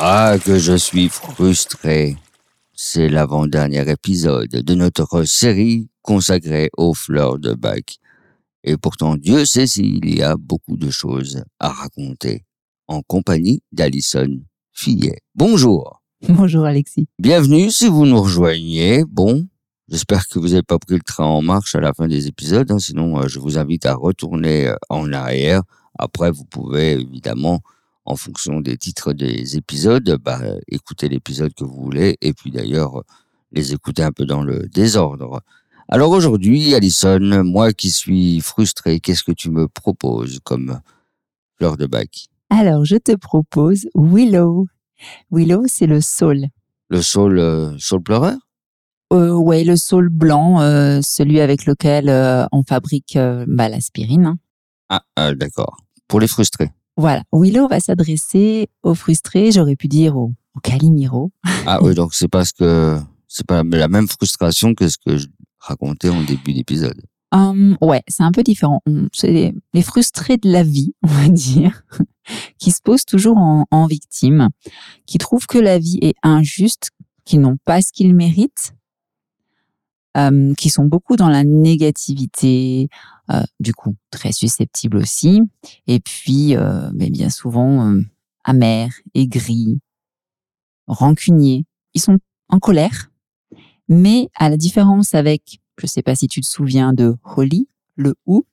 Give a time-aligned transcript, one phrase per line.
[0.00, 2.16] Ah, que je suis frustré.
[2.72, 7.98] C'est l'avant-dernier épisode de notre série consacrée aux fleurs de bac.
[8.62, 12.44] Et pourtant, Dieu sait s'il y a beaucoup de choses à raconter.
[12.86, 14.40] En compagnie d'Alison
[14.72, 15.18] Fillet.
[15.34, 16.00] Bonjour.
[16.28, 17.08] Bonjour Alexis.
[17.18, 19.04] Bienvenue si vous nous rejoignez.
[19.04, 19.46] Bon,
[19.88, 22.70] j'espère que vous n'avez pas pris le train en marche à la fin des épisodes.
[22.70, 25.62] hein, sinon, euh, je vous invite à retourner euh, en arrière.
[25.98, 27.60] Après, vous pouvez évidemment
[28.08, 33.02] en fonction des titres des épisodes, bah, écoutez l'épisode que vous voulez et puis d'ailleurs
[33.52, 35.42] les écouter un peu dans le désordre.
[35.88, 40.80] Alors aujourd'hui, Alison, moi qui suis frustré, qu'est-ce que tu me proposes comme
[41.58, 42.28] fleur de bac?
[42.48, 44.66] Alors, je te propose Willow.
[45.30, 46.46] Willow, c'est le saule.
[46.88, 48.38] Le saule, euh, saule pleureur?
[49.12, 52.08] Euh, ouais, le saule blanc, euh, celui avec lequel
[52.52, 54.38] on fabrique bah, l'aspirine.
[54.90, 55.00] hein.
[55.16, 55.76] Ah, d'accord.
[56.06, 56.70] Pour les frustrés.
[56.98, 61.30] Voilà, Willow va s'adresser aux frustrés, j'aurais pu dire aux, aux Calimiro.
[61.64, 65.28] Ah oui, donc c'est parce que c'est pas la même frustration que ce que je
[65.60, 67.00] racontais en début d'épisode.
[67.30, 68.80] Hum, ouais, c'est un peu différent.
[68.86, 71.82] On- C'est les, les frustrés de la vie, on va dire,
[72.58, 74.48] qui se posent toujours en, en victime,
[75.06, 76.90] qui trouvent que la vie est injuste,
[77.24, 78.72] qui n'ont pas ce qu'ils méritent,
[80.14, 82.88] hum, qui sont beaucoup dans la négativité,
[83.30, 85.42] euh, du coup très susceptibles aussi,
[85.86, 88.02] et puis euh, mais bien souvent euh,
[88.44, 89.80] amers, aigris,
[90.86, 91.64] rancuniers.
[91.94, 92.18] Ils sont
[92.48, 93.10] en colère,
[93.88, 98.14] mais à la différence avec, je sais pas si tu te souviens de Holly, le
[98.26, 98.44] ou,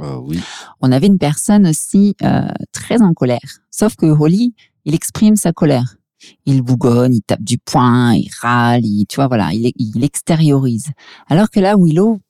[0.00, 0.40] Euh, oui.
[0.80, 3.60] on avait une personne aussi euh, très en colère.
[3.70, 4.54] Sauf que Holly,
[4.84, 5.96] il exprime sa colère.
[6.46, 10.88] Il bougonne, il tape du poing, il râle, il, tu vois, voilà, il, il extériorise.
[11.28, 12.20] Alors que là, Willow,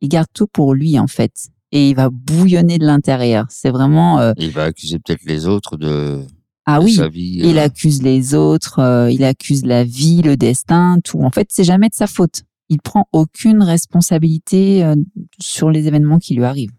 [0.00, 1.48] il garde tout pour lui, en fait.
[1.72, 3.46] Et il va bouillonner de l'intérieur.
[3.50, 4.20] C'est vraiment...
[4.20, 6.20] euh, Il va accuser peut-être les autres de,
[6.64, 7.40] ah de oui, sa vie.
[7.42, 11.20] il euh, accuse les autres, euh, il accuse la vie, le destin, tout.
[11.22, 12.42] En fait, c'est jamais de sa faute.
[12.68, 14.94] Il prend aucune responsabilité euh,
[15.40, 16.72] sur les événements qui lui arrivent.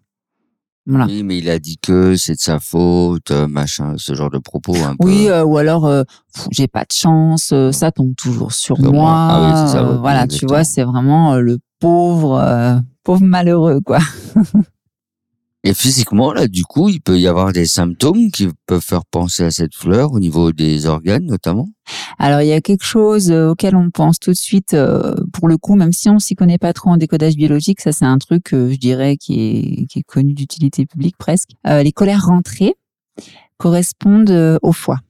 [0.88, 1.06] Voilà.
[1.06, 4.38] Oui, mais il a dit que c'est de sa faute, euh, machin, ce genre de
[4.38, 5.06] propos un peu.
[5.06, 6.04] Oui, euh, ou alors euh,
[6.52, 8.92] j'ai pas de chance, euh, ça tombe toujours sur moi.
[8.92, 9.12] moi.
[9.14, 14.00] Ah oui, ça, voilà, tu vois, c'est vraiment le pauvre, pauvre malheureux, quoi.
[15.68, 19.44] Et physiquement, là, du coup, il peut y avoir des symptômes qui peuvent faire penser
[19.44, 21.68] à cette fleur au niveau des organes, notamment?
[22.18, 25.50] Alors il y a quelque chose euh, auquel on pense tout de suite, euh, pour
[25.50, 28.18] le coup, même si on s'y connaît pas trop en décodage biologique, ça c'est un
[28.18, 31.50] truc, je dirais, qui est, connu d'utilité publique presque.
[31.68, 32.76] Euh, les colères rentrées
[33.58, 35.02] correspondent au foie.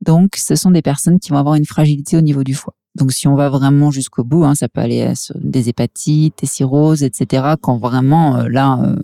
[0.00, 2.72] Donc ce sont des personnes qui vont avoir une fragilité au niveau du foie.
[2.94, 6.46] Donc si on va vraiment jusqu'au bout, hein, ça peut aller à des hépatites, des
[6.46, 7.56] cirrhoses, etc.
[7.60, 8.96] Quand vraiment là,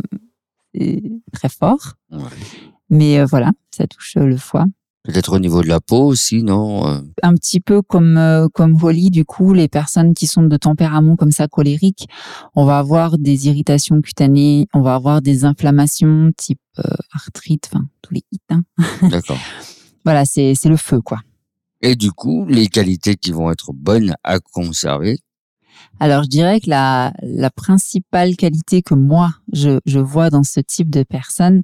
[0.77, 1.95] c'est très fort.
[2.11, 2.19] Ouais.
[2.91, 4.67] Mais euh, voilà, ça touche euh, le foie.
[5.05, 8.77] Peut-être au niveau de la peau aussi, non euh, un petit peu comme euh, comme
[8.83, 12.09] Holly, du coup, les personnes qui sont de tempérament comme ça colérique,
[12.57, 16.83] on va avoir des irritations cutanées, on va avoir des inflammations type euh,
[17.13, 18.41] arthrite, enfin tous les hits.
[18.51, 18.63] hein.
[19.09, 19.39] D'accord.
[20.05, 21.21] Voilà, c'est c'est le feu quoi.
[21.83, 25.21] Et du coup, les qualités qui vont être bonnes à conserver.
[26.01, 30.61] Alors je dirais que la la principale qualité que moi je je vois dans ce
[30.61, 31.63] type de personnes,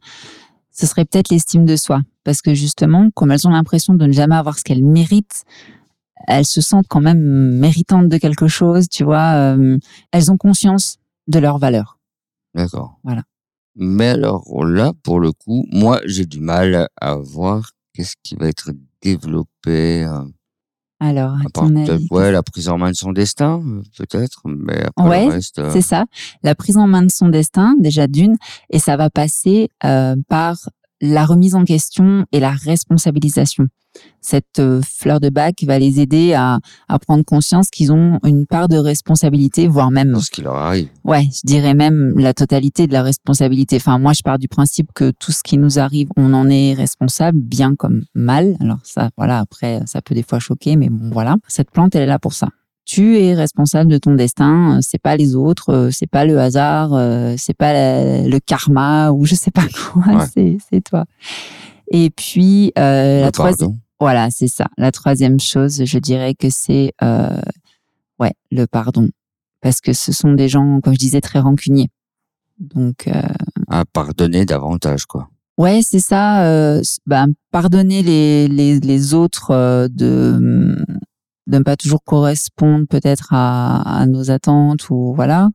[0.70, 4.12] ce serait peut-être l'estime de soi, parce que justement, comme elles ont l'impression de ne
[4.12, 5.44] jamais avoir ce qu'elles méritent,
[6.28, 7.20] elles se sentent quand même
[7.58, 9.32] méritantes de quelque chose, tu vois.
[9.34, 9.78] euh,
[10.12, 10.98] elles ont conscience
[11.28, 11.98] de leur valeur.
[12.54, 12.98] D'accord.
[13.04, 13.22] Voilà.
[13.76, 18.48] Mais alors là, pour le coup, moi, j'ai du mal à voir qu'est-ce qui va
[18.48, 18.70] être
[19.02, 20.04] développé.
[20.04, 20.24] euh,
[21.04, 23.60] Alors, à à part ton peut-être, avis, ouais, la prise en main de son destin,
[23.98, 24.40] peut-être.
[24.44, 25.58] Mais après Ouais, le reste.
[25.58, 26.04] euh, c'est ça,
[26.44, 28.36] la prise en main de son destin, déjà d'une,
[28.70, 30.56] et ça va passer euh, par
[31.02, 33.66] la remise en question et la responsabilisation.
[34.22, 38.46] Cette euh, fleur de bac va les aider à, à prendre conscience qu'ils ont une
[38.46, 40.88] part de responsabilité, voire même dans ce qui leur arrive.
[41.04, 43.76] Ouais, je dirais même la totalité de la responsabilité.
[43.76, 46.72] Enfin, moi, je pars du principe que tout ce qui nous arrive, on en est
[46.72, 48.56] responsable, bien comme mal.
[48.60, 51.36] Alors ça, voilà, après, ça peut des fois choquer, mais bon, voilà.
[51.48, 52.48] Cette plante, elle est là pour ça.
[52.84, 54.78] Tu es responsable de ton destin.
[54.82, 56.90] C'est pas les autres, c'est pas le hasard,
[57.38, 57.72] c'est pas
[58.24, 60.26] le karma ou je sais pas quoi.
[60.26, 61.04] C'est c'est toi.
[61.90, 63.78] Et puis la troisième.
[64.00, 64.66] Voilà, c'est ça.
[64.78, 69.10] La troisième chose, je dirais que c'est ouais le pardon,
[69.60, 71.88] parce que ce sont des gens, comme je disais, très rancuniers.
[72.58, 73.08] Donc
[73.68, 75.28] à pardonner davantage, quoi.
[75.58, 76.44] Ouais, c'est ça.
[76.46, 80.76] Euh, bah, pardonner les, les, les autres euh, de
[81.46, 85.48] de ne pas toujours correspondre peut-être à, à, nos attentes ou voilà.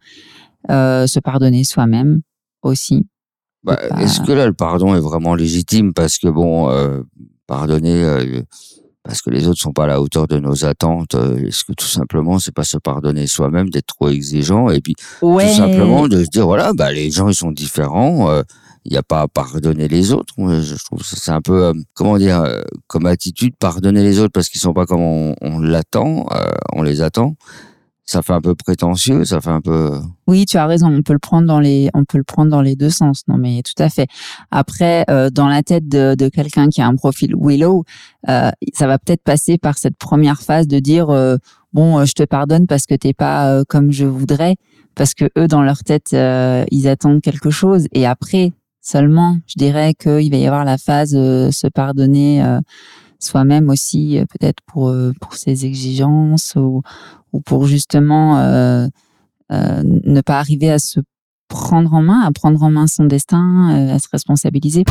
[0.69, 2.21] Euh, se pardonner soi-même
[2.61, 3.07] aussi.
[3.63, 7.01] Bah, Est-ce que là le pardon est vraiment légitime parce que bon, euh,
[7.47, 8.41] pardonner euh,
[9.03, 11.15] parce que les autres sont pas à la hauteur de nos attentes.
[11.15, 15.39] Est-ce que tout simplement c'est pas se pardonner soi-même d'être trop exigeant et puis tout
[15.39, 18.41] simplement de se dire voilà bah les gens ils sont différents
[18.87, 20.33] il n'y a pas à pardonner les autres.
[20.37, 24.31] Je trouve que c'est un peu, euh, comment dire, euh, comme attitude, pardonner les autres
[24.31, 27.35] parce qu'ils sont pas comme on, l'attend, euh, on les attend.
[28.05, 29.99] Ça fait un peu prétentieux, ça fait un peu.
[30.25, 30.87] Oui, tu as raison.
[30.87, 33.23] On peut le prendre dans les, on peut le prendre dans les deux sens.
[33.27, 34.07] Non, mais tout à fait.
[34.49, 35.03] Après,
[35.33, 37.83] dans la tête de, de quelqu'un qui a un profil Willow,
[38.25, 41.07] ça va peut-être passer par cette première phase de dire,
[41.73, 44.55] bon, je te pardonne parce que t'es pas comme je voudrais,
[44.95, 47.87] parce que eux, dans leur tête, ils attendent quelque chose.
[47.91, 48.53] Et après,
[48.89, 52.61] Seulement, je dirais qu'il va y avoir la phase euh, se pardonner euh,
[53.19, 56.81] soi-même aussi, euh, peut-être pour pour ses exigences ou,
[57.33, 58.37] ou pour justement
[59.49, 61.01] ne pas arriver à se
[61.49, 64.85] prendre en main, à prendre en main son destin, à se responsabiliser.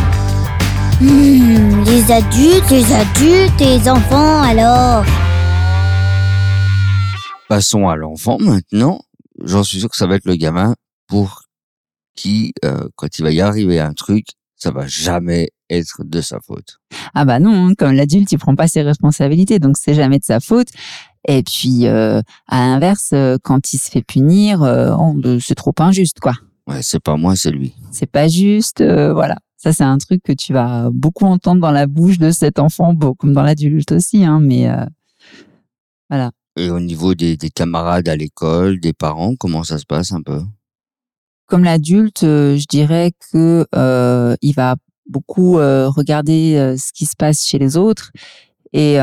[1.01, 5.07] Hmm, les adultes, les adultes les enfants alors?
[7.49, 9.01] Passons à l'enfant maintenant.
[9.43, 10.75] J'en suis sûr que ça va être le gamin
[11.07, 11.46] pour
[12.17, 14.27] qui, euh, quand il va y arriver un truc,
[14.57, 16.79] ça va jamais être de sa faute.
[17.15, 20.25] Ah bah non, hein, comme l'adulte, il prend pas ses responsabilités, donc c'est jamais de
[20.25, 20.69] sa faute.
[21.29, 24.63] Et puis, euh, à l'inverse, euh, quand il se fait punir,
[25.41, 26.35] c'est trop injuste, quoi.
[26.67, 27.75] Ouais, c'est pas moi, c'est lui.
[27.93, 29.37] C'est pas juste, voilà.
[29.57, 32.97] Ça, c'est un truc que tu vas beaucoup entendre dans la bouche de cet enfant,
[33.19, 34.69] comme dans l'adulte aussi, hein, mais
[36.09, 36.31] voilà.
[36.57, 40.23] Et au niveau des, des camarades à l'école, des parents, comment ça se passe un
[40.23, 40.41] peu?
[41.47, 44.77] Comme l'adulte, euh, je dirais que euh, il va
[45.09, 48.11] beaucoup euh, regarder ce qui se passe chez les autres
[48.73, 48.97] et,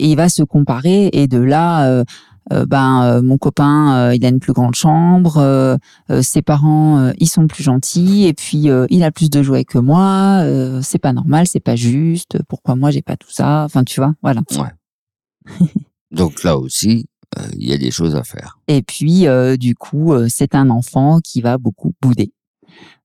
[0.00, 2.04] il va se comparer et de là
[2.50, 5.78] ben mon copain il a une plus grande chambre
[6.20, 10.44] ses parents ils sont plus gentils et puis il a plus de jouets que moi
[10.82, 14.14] c'est pas normal c'est pas juste pourquoi moi j'ai pas tout ça enfin tu vois
[14.22, 15.66] voilà ouais.
[16.12, 17.07] donc là aussi euh,
[17.58, 18.58] il y a des choses à faire.
[18.68, 22.32] Et puis, euh, du coup, euh, c'est un enfant qui va beaucoup bouder.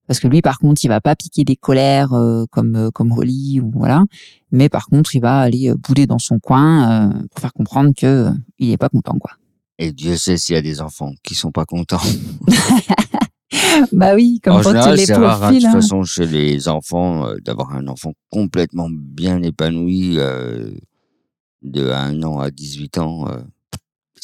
[0.06, 2.10] Parce que lui, par contre, il va pas piquer des colères
[2.50, 4.04] comme comme Holly ou voilà,
[4.52, 8.28] mais par contre, il va aller bouder dans son coin pour faire comprendre que
[8.58, 9.30] il est pas content, quoi.
[9.78, 12.02] Et Dieu sait s'il y a des enfants qui sont pas contents.
[13.92, 15.72] bah oui, comme en général, c'est rare, hein, de toute hein.
[15.72, 20.18] façon, chez les enfants, d'avoir un enfant complètement bien épanoui
[21.62, 23.26] de 1 an à 18 ans.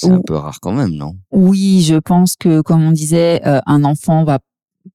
[0.00, 1.17] C'est un peu rare quand même, non?
[1.31, 4.38] Oui, je pense que, comme on disait, euh, un enfant va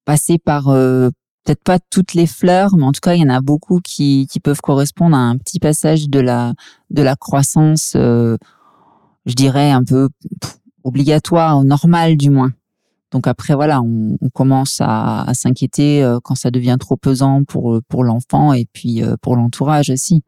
[0.03, 1.09] passer par euh,
[1.43, 4.25] peut-être pas toutes les fleurs, mais en tout cas, il y en a beaucoup qui,
[4.31, 6.53] qui peuvent correspondre à un petit passage de la
[6.89, 8.37] de la croissance, euh,
[9.27, 10.09] je dirais un peu
[10.83, 12.51] obligatoire, normal du moins.
[13.11, 17.79] Donc après, voilà, on, on commence à, à s'inquiéter quand ça devient trop pesant pour
[17.88, 20.24] pour l'enfant et puis pour l'entourage aussi.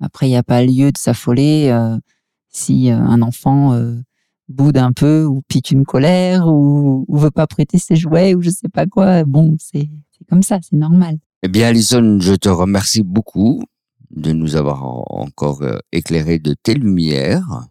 [0.00, 1.70] Après, il n'y a pas lieu de s'affoler
[2.56, 3.96] si euh, un enfant euh,
[4.48, 8.42] boude un peu ou pique une colère ou, ou veut pas prêter ses jouets ou
[8.42, 9.90] je sais pas quoi, bon, c'est
[10.28, 11.18] comme ça, c'est normal.
[11.42, 13.62] Eh bien, Alison, je te remercie beaucoup
[14.10, 17.66] de nous avoir encore euh, éclairé de tes lumières,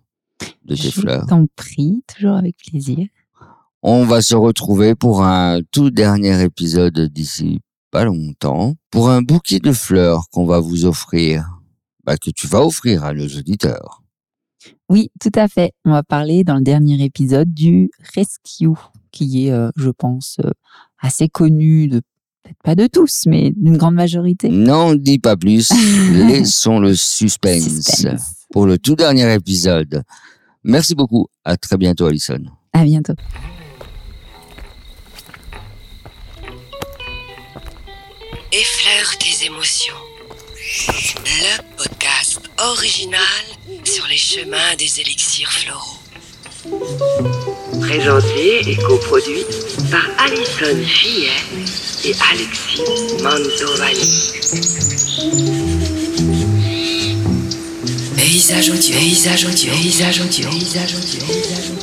[0.65, 1.23] de tes fleurs.
[1.23, 3.07] Je t'en prie, toujours avec plaisir.
[3.81, 7.59] On va se retrouver pour un tout dernier épisode d'ici
[7.91, 11.59] pas longtemps, pour un bouquet de fleurs qu'on va vous offrir,
[12.03, 14.04] bah, que tu vas offrir à nos auditeurs.
[14.89, 15.73] Oui, tout à fait.
[15.83, 18.79] On va parler dans le dernier épisode du Rescue,
[19.11, 20.51] qui est, euh, je pense, euh,
[20.99, 22.01] assez connu de
[22.43, 24.49] peut-être pas de tous, mais d'une grande majorité.
[24.49, 25.71] Non, dis pas plus.
[26.13, 28.05] Laissons le suspense,
[28.51, 30.03] pour le tout dernier épisode.
[30.63, 31.27] Merci beaucoup.
[31.43, 32.43] À très bientôt, Alison.
[32.73, 33.13] À bientôt.
[38.51, 39.95] Effleure tes émotions.
[40.87, 43.19] Le podcast original
[43.85, 45.99] sur les chemins des élixirs floraux.
[47.81, 49.45] Présenté et coproduit
[49.91, 51.29] par Alison Fillet
[52.03, 52.81] et Alexis
[53.21, 54.33] Mantovani.
[58.15, 61.75] Paysage audio, paysage audio, paysage audio, paysage audio, paysage.